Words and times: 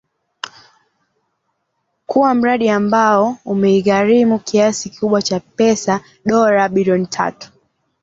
kuwa 2.05 2.33
mradi 2.35 2.69
ambao 2.69 3.37
umeigharimu 3.45 4.39
kiasi 4.39 4.89
kikubwa 4.89 5.21
cha 5.21 5.39
pesa 5.39 6.01
dola 6.25 6.69
bilioni 6.69 7.07
tatu 7.07 7.51